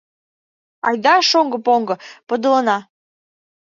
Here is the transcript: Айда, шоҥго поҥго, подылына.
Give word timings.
Айда, 0.87 1.15
шоҥго 1.29 1.57
поҥго, 1.65 1.95
подылына. 2.27 2.77